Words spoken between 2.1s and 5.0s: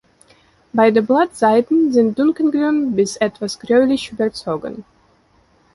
dunkelgrün bis etwas gräulich überzogen.